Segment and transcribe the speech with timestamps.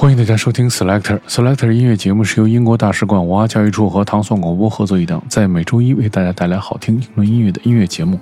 [0.00, 8.18] 欢迎大家收听 Selector Selector 音乐节目，是由英国大使馆文化教育处和唐宋广播合作一档，在每周一为大家带来好听英伦音乐的音乐节目。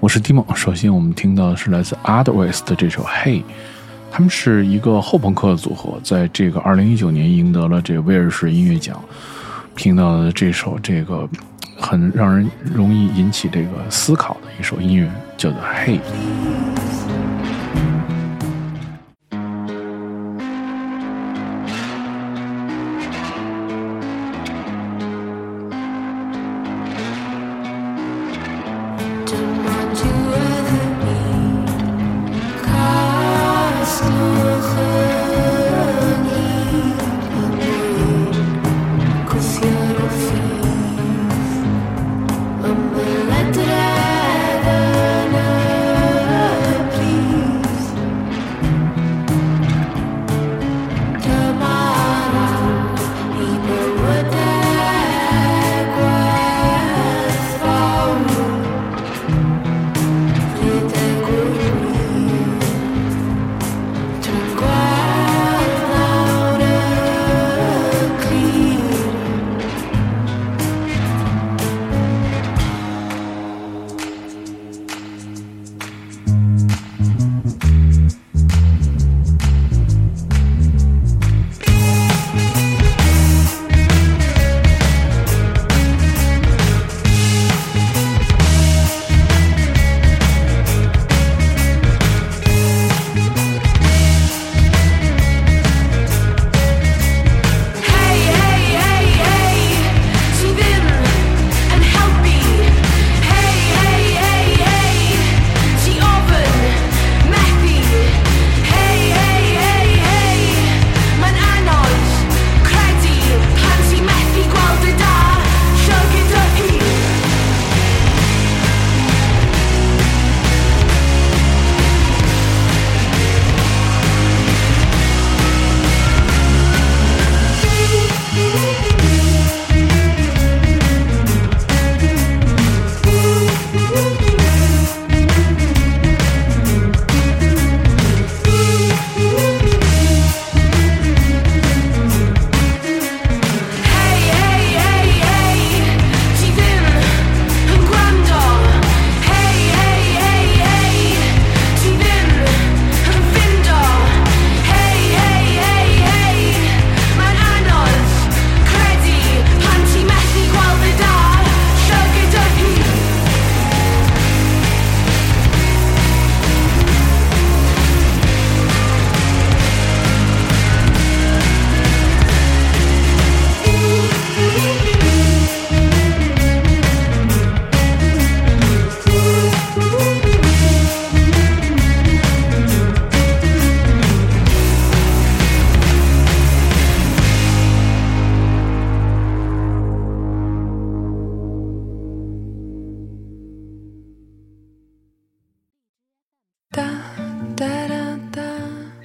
[0.00, 3.44] 我是 d i m o 首先，我们听到的是来自 Otherwise 的这首 Hey，
[4.10, 9.00] 他们是一个后朋克组合，在这个2019年赢得了这个威尔士音乐奖。
[9.76, 11.28] 听到的这首这个
[11.78, 16.00] 很让人容易引起这个思考的一首音乐，叫做 Hey。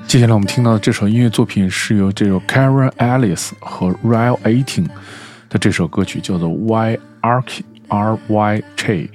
[0.10, 4.88] 接下来我们听到的这首音乐作品是由这首 Karen Alice 和 Ryle Eighteen
[5.50, 9.12] 的这首歌曲，叫做 Y R K R Y C，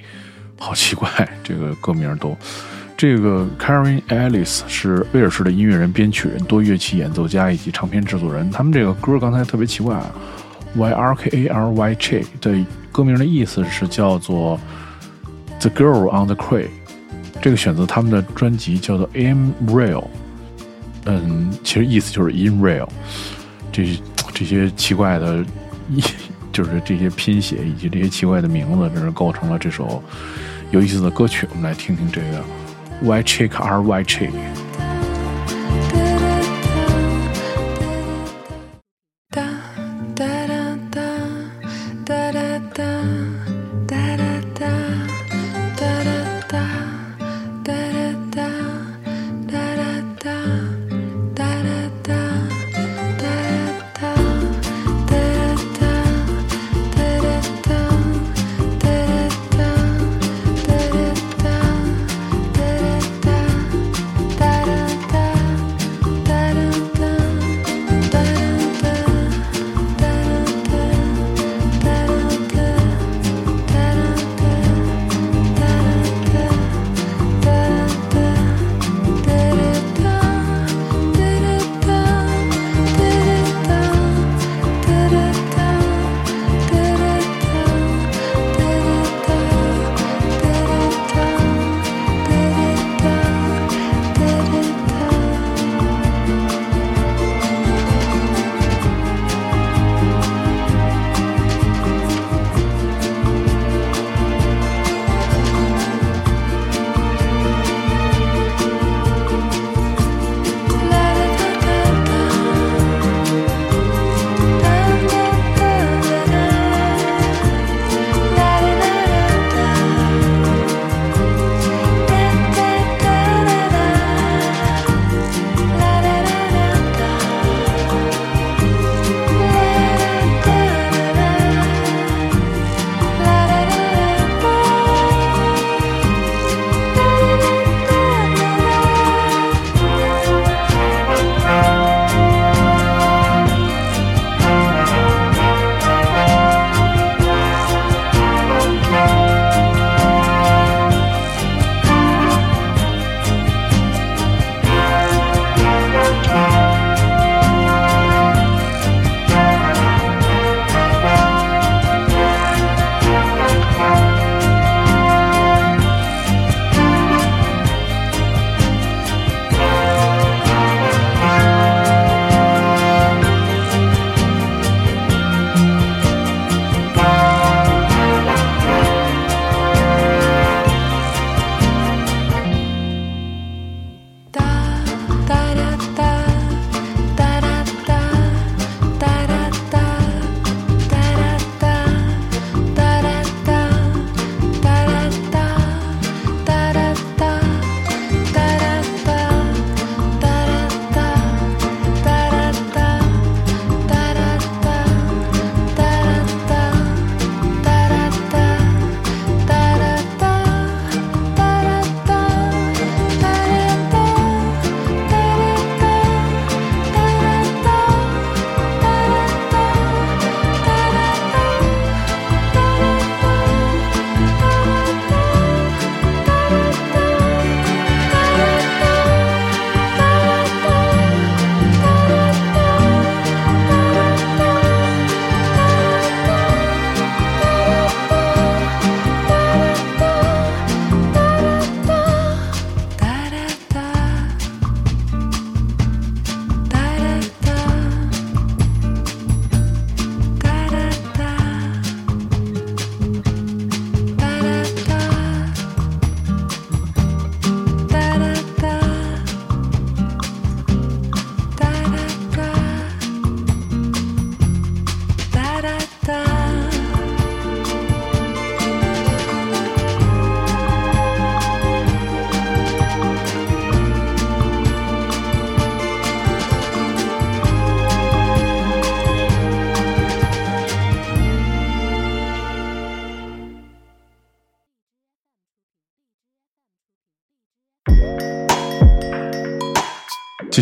[0.57, 1.09] 好奇怪，
[1.43, 2.33] 这个歌名都。
[2.95, 8.49] 这个 Karen Alice 是威尔士的音乐人、编曲人、多乐器演奏家以及唱片制作人。
[8.49, 10.09] 他们这个歌刚才特别奇怪啊
[10.77, 14.57] ，Y R K A R Y C 的歌名的意思是叫做
[15.59, 16.67] The Girl on the Cray。
[17.41, 20.05] 这个选择他们的专辑叫做 M Real。
[21.05, 22.87] 嗯，其实意思就是 in real，
[23.71, 23.87] 这
[24.33, 25.45] 这些奇怪的，
[26.51, 30.03] 就是这些拼写以及这些奇怪的名字，真是构成了这首
[30.71, 31.47] 有意思的歌曲。
[31.51, 32.43] 我们来听听这个
[33.03, 34.31] Y Chick R Y Chick。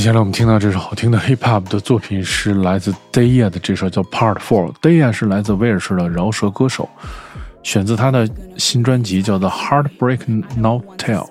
[0.04, 4.74] 下来我们听到这首好听的 hip hop 的作品是来自 Daya 的这首叫 Part Four。
[4.82, 6.90] Daya 是来自威尔士的饶舌歌手，
[7.64, 11.30] 选自他的新专辑叫做 Heartbreak Not Tell。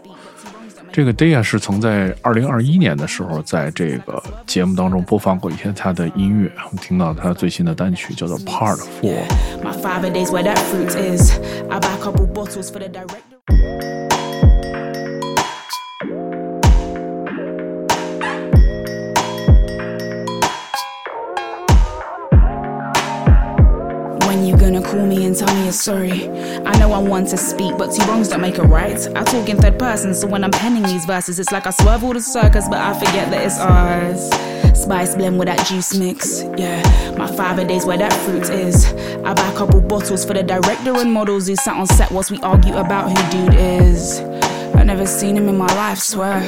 [0.91, 9.19] 这个 Daya 是曾在2021年的时候在这个节目当中播放过一些他的音乐，我们听到他最新的单曲叫做 Part Four。
[24.92, 26.28] Call me and tell me you're sorry.
[26.28, 28.99] I know I want to speak, but two wrongs don't make a right.
[29.16, 32.04] I talk in third person, so when I'm penning these verses, it's like I swerve
[32.04, 34.30] all the circus, but I forget that it's ours.
[34.78, 36.82] Spice blend with that juice mix, yeah.
[37.16, 38.92] My five a days where that fruit is.
[39.25, 42.30] I buy a couple bottles for the director and models who sat on set whilst
[42.30, 44.20] we argue about who dude is.
[44.75, 46.41] I never seen him in my life, swear.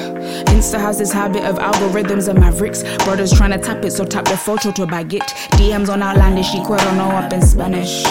[0.47, 2.83] Insta has this habit of algorithms and mavericks.
[3.04, 5.23] Brothers trying to tap it, so tap the photo to bag it.
[5.59, 8.04] DMs on outlandish, y quiero no up in Spanish.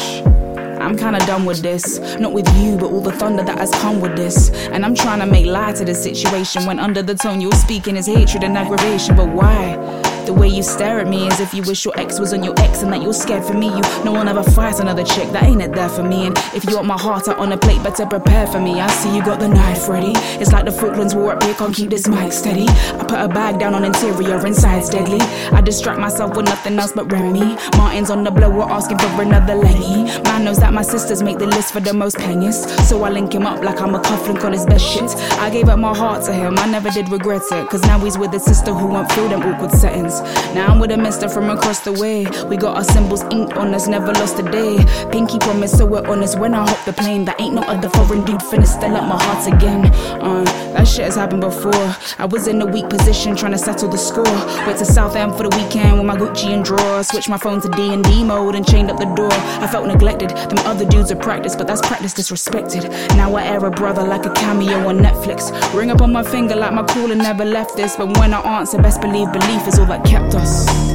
[0.84, 2.00] I'm kinda done with this.
[2.20, 4.50] Not with you, but all the thunder that has come with this.
[4.72, 7.96] And I'm trying to make light of the situation when under the tone you're speaking
[7.96, 9.16] is hatred and aggravation.
[9.16, 9.78] But why?
[10.26, 12.54] The way you stare at me is if you wish your ex was on your
[12.60, 13.68] ex and that you're scared for me.
[13.68, 16.28] You no one ever fights another chick, that ain't it there for me.
[16.28, 18.80] And if you want my heart out on a plate, better prepare for me.
[18.80, 20.14] I see you got the knife ready.
[20.40, 22.68] It's like the Falklands War up here, can't keep this mic steady.
[22.70, 25.20] I put a bag down on interior, inside's deadly.
[25.52, 27.58] I distract myself with nothing else but Remy.
[27.78, 30.04] Martin's on the blower asking for another leggy.
[30.24, 32.64] Man knows that my sisters make the list for the most pennies.
[32.88, 35.10] So I link him up like I'm a cufflink on his best shit.
[35.40, 37.70] I gave up my heart to him, I never did regret it.
[37.70, 40.13] Cause now he's with a sister who went through them awkward settings.
[40.54, 42.26] Now I'm with a mister from across the way.
[42.48, 44.78] We got our symbols inked on us, never lost a day.
[45.12, 46.40] Pinky promise, so we're honest.
[46.40, 49.22] When I hop the plane, that ain't no other foreign dude finna still up my
[49.22, 49.86] heart again.
[50.22, 51.96] Uh, that shit has happened before.
[52.18, 54.24] I was in a weak position trying to settle the score.
[54.66, 57.08] Went to Southend for the weekend with my Gucci and drawers.
[57.08, 59.32] Switched my phone to D and D mode and chained up the door.
[59.32, 60.30] I felt neglected.
[60.32, 62.90] Them other dudes are practice, but that's practice disrespected.
[63.16, 65.52] Now I air a brother like a cameo on Netflix.
[65.74, 67.96] Ring up on my finger like my caller never left this.
[67.96, 70.93] But when I answer, best believe belief is all that kept us.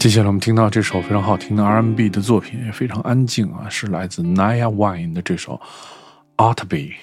[0.00, 5.60] 接下来我们听到这首非常好听的 R&B 的作品，也非常安静啊，是来自 Naya Wine 的这首
[6.38, 6.94] Artby。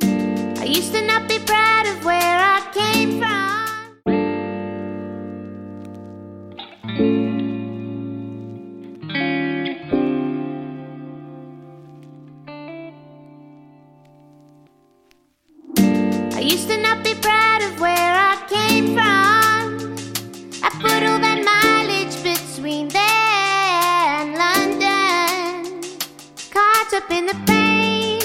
[0.00, 3.37] I used to not be proud of where I came from.
[27.10, 28.20] in the pain,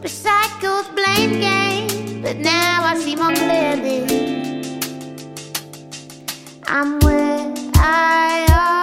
[0.00, 2.22] recycled blame game.
[2.22, 4.04] But now I see more clearly.
[6.66, 8.73] I'm where I am.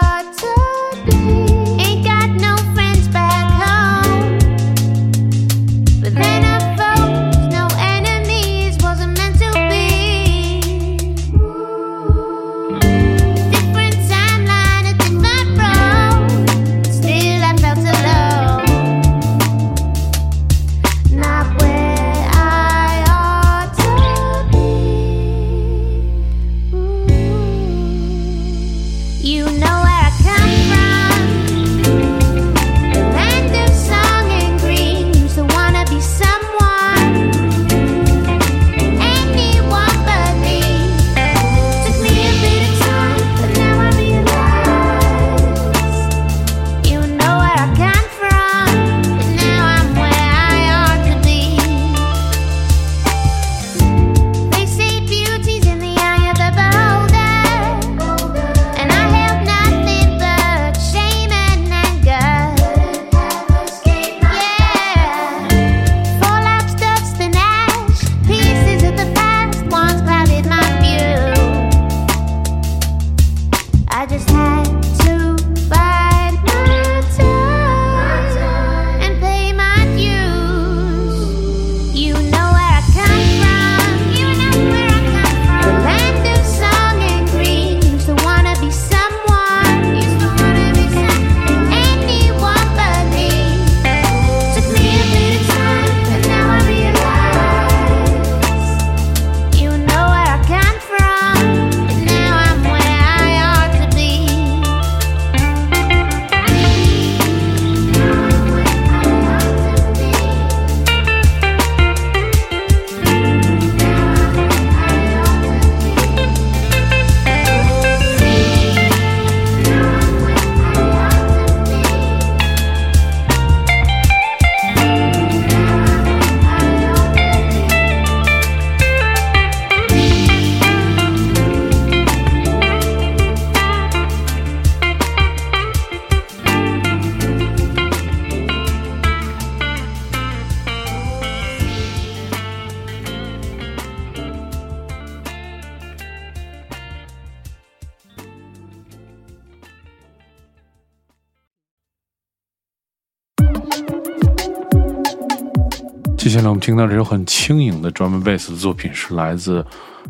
[156.41, 159.63] 接下来我们听到这首很轻盈的 drum and bass 的作品，是来自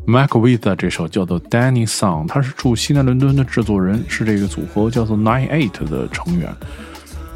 [0.05, 6.55] Mac With 这首叫做 Danny Song，他是驻西南伦敦的制作人，是这个组合叫做 Nine Eight 的成员。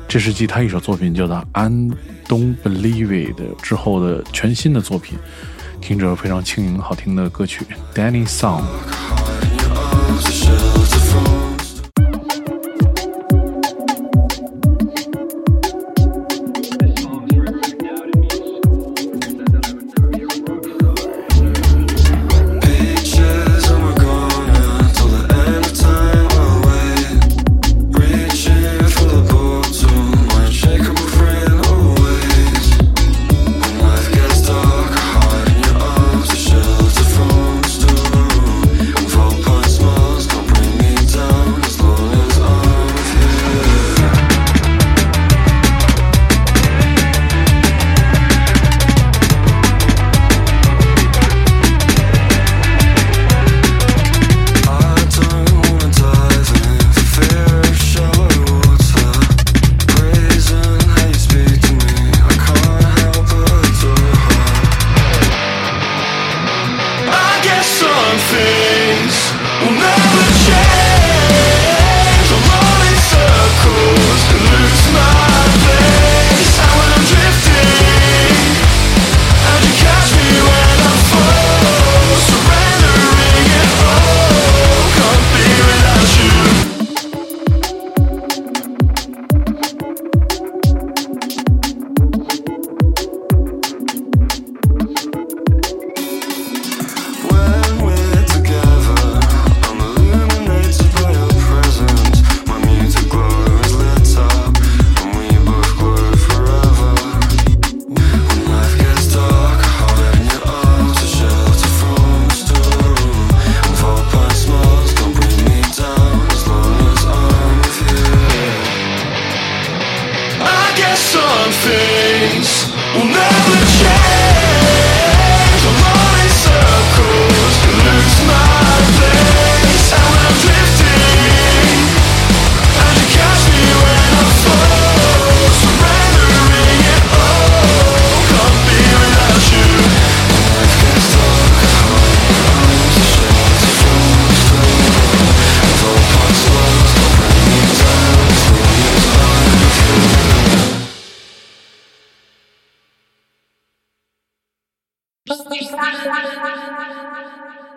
[0.07, 5.17] 这是继他一首作品叫做 I Don't Believe It 之后的全新的作品，
[5.81, 8.63] 听着非常轻盈好听的歌曲 Danny Song。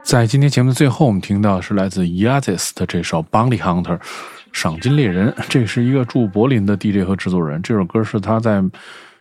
[0.08, 3.98] 在今天节目的最后，我们听到是来自 Yazis 的这首《Bounty Hunter》
[4.54, 5.34] 赏金猎人。
[5.50, 7.60] 这是一个驻柏林的 DJ 和制作人。
[7.60, 8.64] 这首歌是他在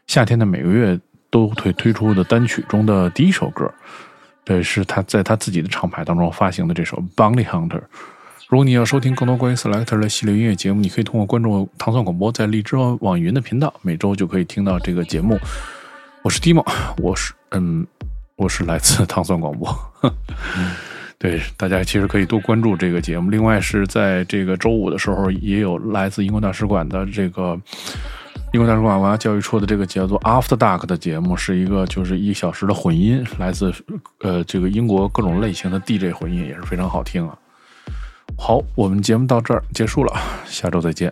[0.08, 0.98] 夏天的每个月
[1.30, 3.70] 都会推出的单曲中的第一首歌。
[4.46, 7.80] 这是他在他自己的厂牌当中发行的这首《Bounty Hunter》。
[8.48, 15.38] 如果你要收听更多关于 Selector 的系列音乐节目，你可以通过关注糖蒜广播在荔枝和网云的频道，每周就可以听到这个节目。
[16.22, 16.66] 我是 Dimo，
[17.00, 17.86] 我是嗯，
[18.38, 19.76] 我是来自糖蒜广播。
[21.18, 23.32] 对，大家其实可以多关注这个节目。
[23.32, 27.60] 另外是在这个周五的时候，也有来自英国大使馆的这个
[28.54, 33.74] 英国大使馆文化教育处的这个叫做 After Dark 的节目，是一个就是一小时的混音，来自
[34.20, 37.36] 呃这个英国各种类型的 DJ 混音，也是非常好听啊。
[38.38, 41.12] 好，我们节目到这儿结束了，下周再见。